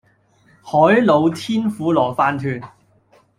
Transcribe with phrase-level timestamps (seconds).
[0.63, 2.63] 海老天婦羅飯糰